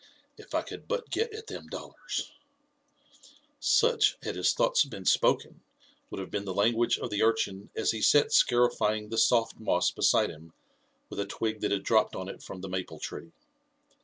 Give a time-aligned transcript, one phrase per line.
[0.39, 2.31] —If I could but get at them dollars"
[3.79, 5.61] Such, had his thoughts been spoken,
[6.09, 9.91] would have been the language of the urchin as he sat scarifying the soft moss
[9.91, 10.53] beside him
[11.11, 13.31] with a twig that had dropped on it from the maple tree.